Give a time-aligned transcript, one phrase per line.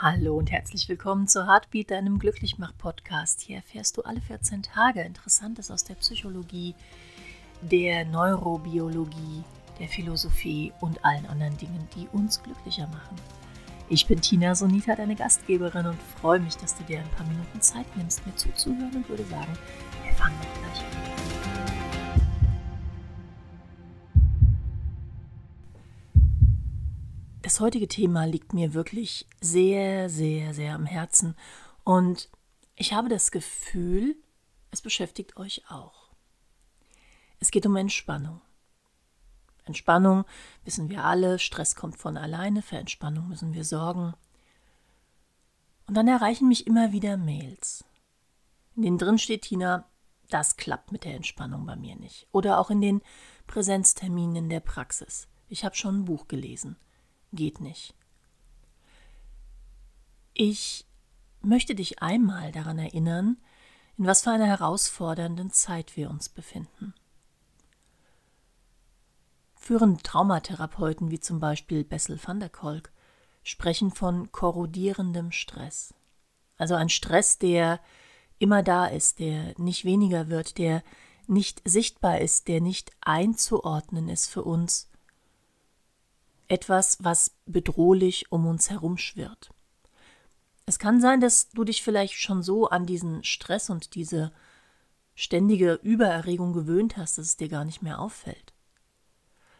[0.00, 3.40] Hallo und herzlich willkommen zu Heartbeat, deinem Glücklichmach-Podcast.
[3.40, 6.76] Hier erfährst du alle 14 Tage Interessantes aus der Psychologie,
[7.62, 9.42] der Neurobiologie,
[9.80, 13.16] der Philosophie und allen anderen Dingen, die uns glücklicher machen.
[13.88, 17.60] Ich bin Tina Sonita, deine Gastgeberin und freue mich, dass du dir ein paar Minuten
[17.60, 19.52] Zeit nimmst, mir zuzuhören und würde sagen,
[20.04, 21.07] wir fangen gleich an.
[27.60, 31.34] Heutige Thema liegt mir wirklich sehr, sehr, sehr am Herzen
[31.82, 32.30] und
[32.76, 34.16] ich habe das Gefühl,
[34.70, 36.10] es beschäftigt euch auch.
[37.40, 38.40] Es geht um Entspannung.
[39.64, 40.24] Entspannung
[40.64, 44.14] wissen wir alle, Stress kommt von alleine, für Entspannung müssen wir sorgen.
[45.88, 47.84] Und dann erreichen mich immer wieder Mails,
[48.76, 49.84] in denen drin steht, Tina,
[50.30, 52.28] das klappt mit der Entspannung bei mir nicht.
[52.30, 53.02] Oder auch in den
[53.48, 55.26] Präsenzterminen in der Praxis.
[55.48, 56.76] Ich habe schon ein Buch gelesen.
[57.32, 57.94] Geht nicht.
[60.34, 60.86] Ich
[61.40, 63.36] möchte dich einmal daran erinnern,
[63.96, 66.94] in was für einer herausfordernden Zeit wir uns befinden.
[69.56, 72.92] Führende Traumatherapeuten wie zum Beispiel Bessel van der Kolk
[73.42, 75.94] sprechen von korrodierendem Stress.
[76.56, 77.80] Also ein Stress, der
[78.38, 80.82] immer da ist, der nicht weniger wird, der
[81.26, 84.88] nicht sichtbar ist, der nicht einzuordnen ist für uns.
[86.48, 89.50] Etwas, was bedrohlich um uns herum schwirrt.
[90.66, 94.32] Es kann sein, dass du dich vielleicht schon so an diesen Stress und diese
[95.14, 98.52] ständige Übererregung gewöhnt hast, dass es dir gar nicht mehr auffällt.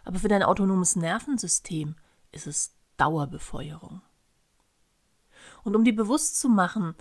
[0.05, 1.97] Aber für dein autonomes Nervensystem
[2.33, 4.03] ist es Dauerbefeuerung.
[5.65, 6.95] Und um dir bewusst zu machen,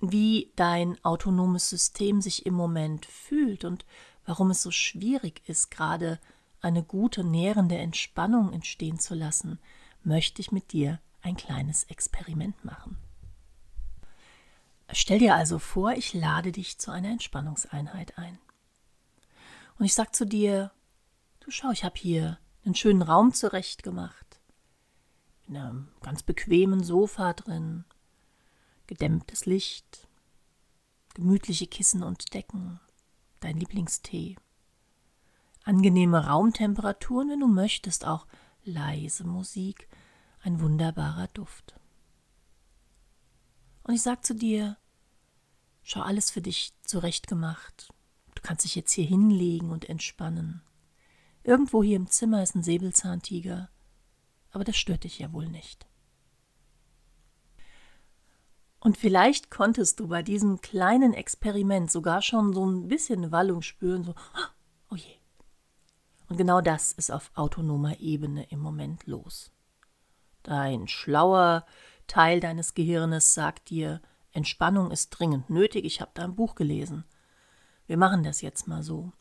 [0.00, 3.84] wie dein autonomes System sich im Moment fühlt und
[4.26, 6.20] warum es so schwierig ist, gerade
[6.64, 9.58] eine gute, nährende Entspannung entstehen zu lassen,
[10.02, 12.98] möchte ich mit dir ein kleines Experiment machen.
[14.92, 18.38] Stell dir also vor, ich lade dich zu einer Entspannungseinheit ein.
[19.78, 20.70] Und ich sage zu dir,
[21.40, 24.40] du schau, ich habe hier einen schönen Raum zurechtgemacht.
[25.46, 27.84] In einem ganz bequemen Sofa drin,
[28.86, 30.06] gedämmtes Licht,
[31.14, 32.80] gemütliche Kissen und Decken,
[33.40, 34.36] dein Lieblingstee,
[35.64, 38.26] angenehme Raumtemperaturen, wenn du möchtest, auch
[38.64, 39.88] leise Musik,
[40.42, 41.74] ein wunderbarer Duft.
[43.82, 44.76] Und ich sag zu dir,
[45.82, 47.92] schau alles für dich zurechtgemacht.
[48.34, 50.62] Du kannst dich jetzt hier hinlegen und entspannen.
[51.42, 53.70] Irgendwo hier im Zimmer ist ein Säbelzahntiger,
[54.50, 55.86] aber das stört dich ja wohl nicht.
[58.80, 64.04] Und vielleicht konntest du bei diesem kleinen Experiment sogar schon so ein bisschen Wallung spüren,
[64.04, 64.14] so,
[64.90, 65.23] oh je.
[66.28, 69.50] Und genau das ist auf autonomer Ebene im Moment los.
[70.42, 71.64] Dein schlauer
[72.06, 74.00] Teil deines Gehirnes sagt dir,
[74.32, 77.04] Entspannung ist dringend nötig, ich habe da ein Buch gelesen.
[77.86, 79.12] Wir machen das jetzt mal so.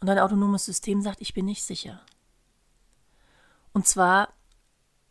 [0.00, 2.00] Und dein autonomes System sagt, ich bin nicht sicher.
[3.72, 4.34] Und zwar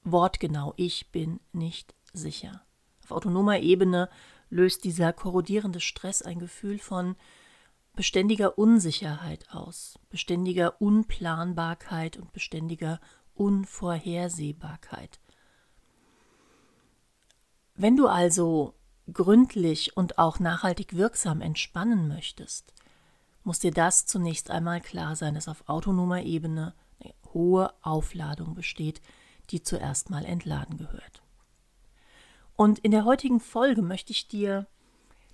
[0.04, 2.64] wortgenau, ich bin nicht sicher.
[3.04, 4.10] Auf autonomer Ebene
[4.50, 7.16] löst dieser korrodierende Stress ein Gefühl von
[7.96, 13.00] beständiger Unsicherheit aus, beständiger Unplanbarkeit und beständiger
[13.36, 15.20] Unvorhersehbarkeit.
[17.76, 18.74] Wenn du also
[19.12, 22.74] gründlich und auch nachhaltig wirksam entspannen möchtest,
[23.44, 29.02] muss dir das zunächst einmal klar sein, dass auf autonomer Ebene eine hohe Aufladung besteht,
[29.50, 31.22] die zuerst mal entladen gehört.
[32.56, 34.68] Und in der heutigen Folge möchte ich dir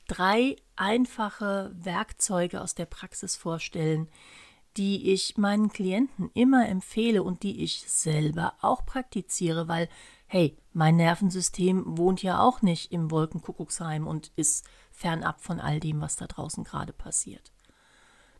[0.07, 4.07] drei einfache Werkzeuge aus der Praxis vorstellen,
[4.77, 9.89] die ich meinen Klienten immer empfehle und die ich selber auch praktiziere, weil,
[10.27, 16.01] hey, mein Nervensystem wohnt ja auch nicht im Wolkenkuckucksheim und ist fernab von all dem,
[16.01, 17.51] was da draußen gerade passiert.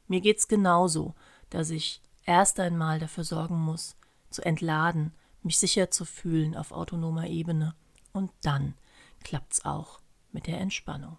[0.07, 1.15] Mir geht's genauso,
[1.49, 3.97] dass ich erst einmal dafür sorgen muss,
[4.29, 7.75] zu entladen, mich sicher zu fühlen auf autonomer Ebene.
[8.13, 8.75] Und dann
[9.23, 9.99] klappt's auch
[10.31, 11.17] mit der Entspannung.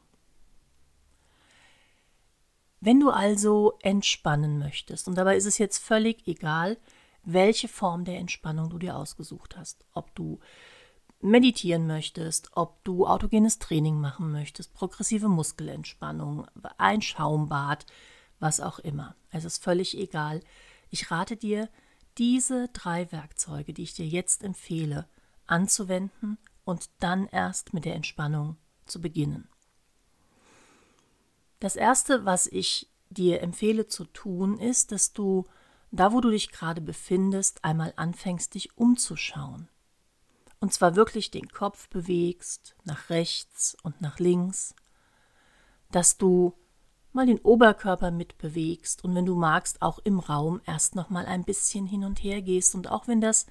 [2.81, 6.79] Wenn du also entspannen möchtest, und dabei ist es jetzt völlig egal,
[7.23, 10.41] welche Form der Entspannung du dir ausgesucht hast, ob du
[11.21, 16.47] meditieren möchtest, ob du autogenes Training machen möchtest, progressive Muskelentspannung,
[16.79, 17.85] ein Schaumbad,
[18.39, 19.15] was auch immer.
[19.31, 20.41] Es ist völlig egal.
[20.89, 21.69] Ich rate dir,
[22.17, 25.07] diese drei Werkzeuge, die ich dir jetzt empfehle,
[25.47, 28.57] anzuwenden und dann erst mit der Entspannung
[28.87, 29.50] zu beginnen.
[31.61, 35.47] Das Erste, was ich dir empfehle zu tun, ist, dass du
[35.91, 39.69] da, wo du dich gerade befindest, einmal anfängst, dich umzuschauen.
[40.61, 44.75] Und zwar wirklich den Kopf bewegst, nach rechts und nach links,
[45.91, 46.55] dass du
[47.13, 51.45] mal den Oberkörper mitbewegst und wenn du magst, auch im Raum erst noch mal ein
[51.45, 53.47] bisschen hin und her gehst und auch wenn das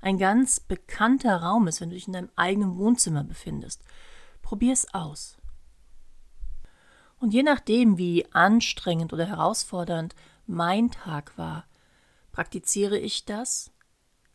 [0.00, 3.82] ein ganz bekannter Raum ist, wenn du dich in deinem eigenen Wohnzimmer befindest,
[4.40, 5.36] probier es aus.
[7.22, 10.16] Und je nachdem, wie anstrengend oder herausfordernd
[10.48, 11.66] mein Tag war,
[12.32, 13.70] praktiziere ich das,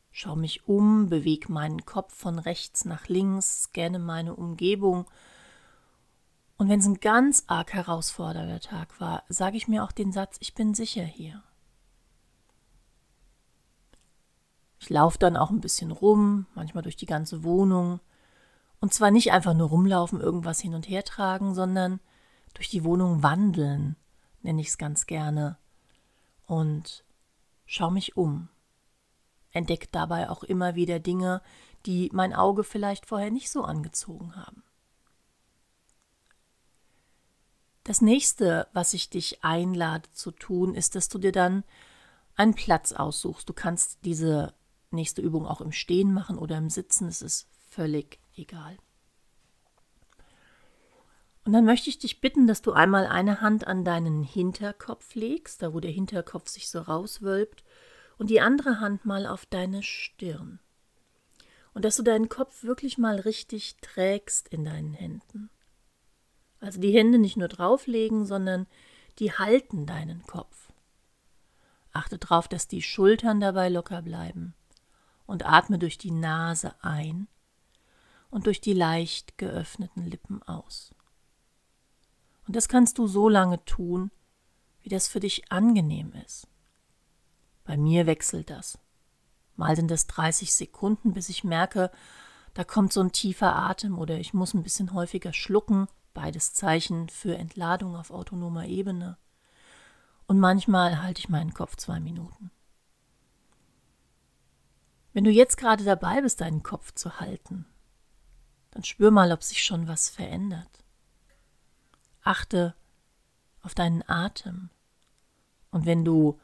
[0.10, 5.06] schaue mich um, bewege meinen Kopf von rechts nach links, scanne meine Umgebung.
[6.56, 10.38] Und wenn es ein ganz arg herausfordernder Tag war, sage ich mir auch den Satz,
[10.40, 11.44] ich bin sicher hier.
[14.80, 18.00] Ich laufe dann auch ein bisschen rum, manchmal durch die ganze Wohnung.
[18.80, 22.00] Und zwar nicht einfach nur rumlaufen, irgendwas hin und her tragen, sondern
[22.58, 23.96] durch die Wohnung wandeln,
[24.42, 25.58] nenne ich es ganz gerne.
[26.48, 27.04] Und
[27.68, 28.50] schau mich um.
[29.52, 31.42] Entdecke dabei auch immer wieder Dinge,
[31.86, 34.64] die mein Auge vielleicht vorher nicht so angezogen haben.
[37.84, 41.64] Das nächste, was ich dich einlade zu tun, ist, dass du dir dann
[42.36, 43.48] einen Platz aussuchst.
[43.48, 44.56] Du kannst diese
[44.90, 48.78] nächste Übung auch im Stehen machen oder im Sitzen, es ist völlig egal.
[51.48, 55.62] Und dann möchte ich dich bitten, dass du einmal eine Hand an deinen Hinterkopf legst,
[55.62, 57.64] da wo der Hinterkopf sich so rauswölbt,
[58.18, 60.60] und die andere Hand mal auf deine Stirn.
[61.74, 65.50] Und dass du deinen Kopf wirklich mal richtig trägst in deinen Händen.
[66.60, 68.68] Also die Hände nicht nur drauflegen, sondern
[69.20, 70.74] die halten deinen Kopf.
[71.94, 74.54] Achte darauf, dass die Schultern dabei locker bleiben
[75.26, 77.30] und atme durch die Nase ein
[78.30, 80.94] und durch die leicht geöffneten Lippen aus.
[82.48, 84.10] Und das kannst du so lange tun,
[84.82, 86.48] wie das für dich angenehm ist.
[87.66, 88.80] Bei mir wechselt das.
[89.58, 91.92] Mal sind es 30 Sekunden, bis ich merke,
[92.54, 97.10] da kommt so ein tiefer Atem oder ich muss ein bisschen häufiger schlucken, beides Zeichen
[97.10, 99.18] für Entladung auf autonomer Ebene.
[100.26, 102.52] Und manchmal halte ich meinen Kopf zwei Minuten.
[105.12, 107.66] Wenn du jetzt gerade dabei bist, deinen Kopf zu halten,
[108.72, 110.84] dann spür mal, ob sich schon was verändert.
[112.28, 112.76] Achte
[113.62, 114.70] auf deinen Atem.
[115.72, 116.40] Und wenn du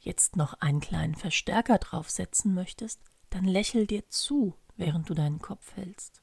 [0.00, 3.00] jetzt noch einen kleinen Verstärker draufsetzen möchtest,
[3.30, 6.22] dann lächel dir zu, während du deinen Kopf hältst.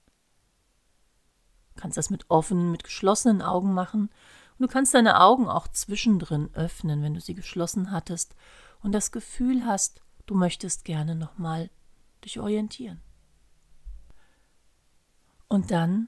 [1.74, 4.10] Du kannst das mit offenen, mit geschlossenen Augen machen
[4.58, 8.36] und du kannst deine Augen auch zwischendrin öffnen, wenn du sie geschlossen hattest
[8.82, 11.70] und das Gefühl hast, du möchtest gerne nochmal
[12.24, 13.02] dich orientieren.
[15.48, 16.08] Und dann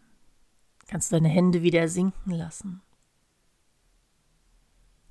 [0.88, 2.82] kannst deine Hände wieder sinken lassen.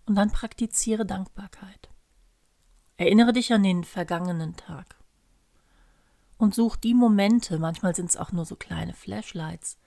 [0.07, 1.91] Und dann praktiziere Dankbarkeit.
[2.97, 4.97] Erinnere dich an den vergangenen Tag.
[6.39, 9.79] Und such die Momente, manchmal sind es auch nur so kleine Flashlights,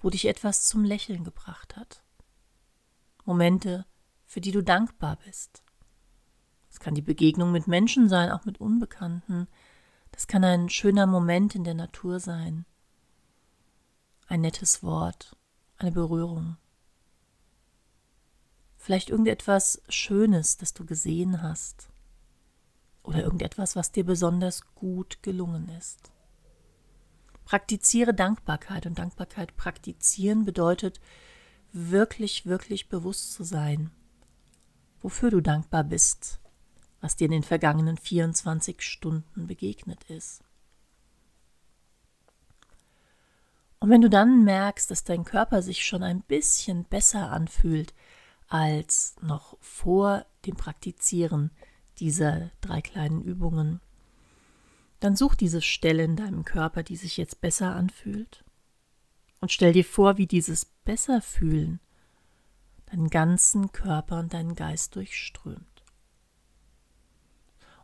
[0.00, 2.02] wo dich etwas zum Lächeln gebracht hat.
[3.24, 3.86] Momente,
[4.26, 5.62] für die du dankbar bist.
[6.70, 9.46] Es kann die Begegnung mit Menschen sein, auch mit Unbekannten.
[10.10, 12.64] Das kann ein schöner Moment in der Natur sein.
[14.32, 15.36] Ein nettes Wort,
[15.76, 16.56] eine Berührung.
[18.78, 21.90] Vielleicht irgendetwas Schönes, das du gesehen hast.
[23.02, 26.12] Oder irgendetwas, was dir besonders gut gelungen ist.
[27.44, 30.98] Praktiziere Dankbarkeit und Dankbarkeit praktizieren bedeutet
[31.74, 33.90] wirklich, wirklich bewusst zu sein,
[35.02, 36.40] wofür du dankbar bist,
[37.02, 40.42] was dir in den vergangenen 24 Stunden begegnet ist.
[43.82, 47.92] Und wenn du dann merkst, dass dein Körper sich schon ein bisschen besser anfühlt
[48.46, 51.50] als noch vor dem Praktizieren
[51.98, 53.80] dieser drei kleinen Übungen,
[55.00, 58.44] dann such diese Stelle in deinem Körper, die sich jetzt besser anfühlt.
[59.40, 61.80] Und stell dir vor, wie dieses Besserfühlen
[62.86, 65.82] deinen ganzen Körper und deinen Geist durchströmt.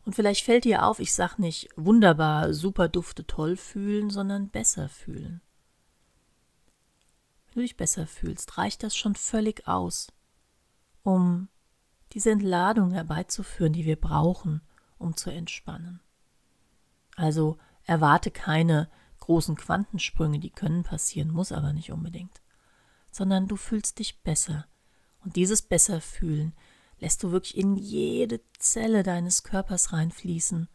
[0.04, 4.88] Und vielleicht fällt dir auf, ich sag nicht wunderbar, super dufte, toll fühlen, sondern besser
[4.88, 5.40] fühlen.
[7.58, 10.12] Du dich besser fühlst, reicht das schon völlig aus,
[11.02, 11.48] um
[12.12, 14.62] diese Entladung herbeizuführen, die wir brauchen,
[14.96, 15.98] um zu entspannen.
[17.16, 18.88] Also erwarte keine
[19.18, 22.42] großen Quantensprünge, die können passieren, muss aber nicht unbedingt,
[23.10, 24.68] sondern du fühlst dich besser.
[25.24, 26.54] Und dieses Besserfühlen
[27.00, 30.68] lässt du wirklich in jede Zelle deines Körpers reinfließen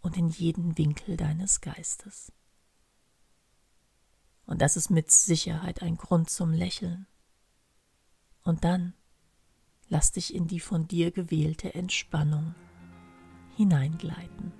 [0.00, 2.32] und in jeden Winkel deines Geistes.
[4.46, 7.06] Und das ist mit Sicherheit ein Grund zum Lächeln.
[8.44, 8.94] Und dann
[9.88, 12.54] lass dich in die von dir gewählte Entspannung
[13.56, 14.52] hineingleiten.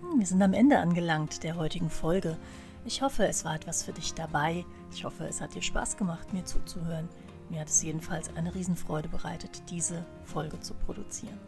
[0.00, 2.38] Hm, wir sind am Ende angelangt der heutigen Folge.
[2.84, 4.66] Ich hoffe, es war etwas für dich dabei.
[4.92, 7.08] Ich hoffe, es hat dir Spaß gemacht, mir zuzuhören.
[7.48, 11.38] Mir hat es jedenfalls eine Riesenfreude bereitet, diese Folge zu produzieren.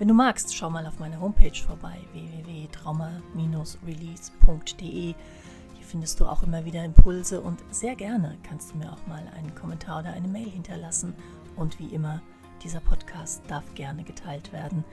[0.00, 4.88] Wenn du magst, schau mal auf meiner Homepage vorbei, www.trauma-release.de.
[4.88, 5.14] Hier
[5.82, 9.54] findest du auch immer wieder Impulse und sehr gerne kannst du mir auch mal einen
[9.54, 11.12] Kommentar oder eine Mail hinterlassen.
[11.54, 12.22] Und wie immer,
[12.64, 14.86] dieser Podcast darf gerne geteilt werden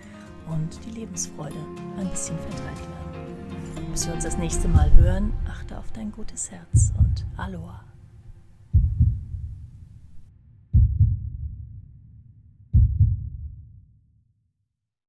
[0.49, 1.55] und die Lebensfreude
[1.97, 3.91] ein bisschen verteilt werden.
[3.93, 7.81] Bis wir uns das nächste Mal hören, achte auf dein gutes Herz und Aloha.